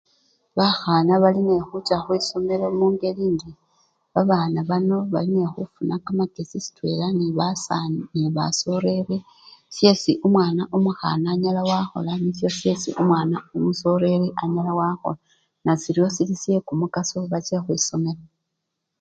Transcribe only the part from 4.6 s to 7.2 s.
bano bali nekhufuna kamakesi sitwela